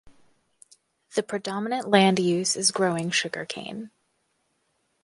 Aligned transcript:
The 1.13 1.21
predominant 1.21 1.87
land 1.87 2.17
use 2.17 2.55
is 2.55 2.71
growing 2.71 3.11
sugarcane. 3.11 3.91